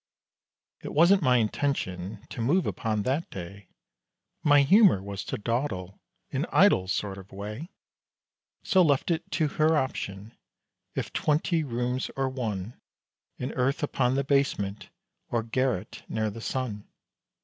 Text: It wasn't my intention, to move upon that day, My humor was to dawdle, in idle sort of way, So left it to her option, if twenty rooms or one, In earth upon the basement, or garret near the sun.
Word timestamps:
It 0.81 0.95
wasn't 0.95 1.21
my 1.21 1.37
intention, 1.37 2.25
to 2.31 2.41
move 2.41 2.65
upon 2.65 3.03
that 3.03 3.29
day, 3.29 3.67
My 4.41 4.63
humor 4.63 4.99
was 4.99 5.23
to 5.25 5.37
dawdle, 5.37 6.01
in 6.31 6.47
idle 6.51 6.87
sort 6.87 7.19
of 7.19 7.31
way, 7.31 7.69
So 8.63 8.81
left 8.81 9.11
it 9.11 9.29
to 9.33 9.47
her 9.47 9.77
option, 9.77 10.35
if 10.95 11.13
twenty 11.13 11.63
rooms 11.63 12.09
or 12.15 12.29
one, 12.29 12.81
In 13.37 13.51
earth 13.51 13.83
upon 13.83 14.15
the 14.15 14.23
basement, 14.23 14.89
or 15.29 15.43
garret 15.43 16.01
near 16.09 16.31
the 16.31 16.41
sun. 16.41 16.87